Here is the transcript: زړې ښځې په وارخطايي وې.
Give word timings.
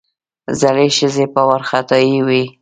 زړې 0.59 0.87
ښځې 0.97 1.25
په 1.33 1.41
وارخطايي 1.47 2.17
وې. 2.27 2.43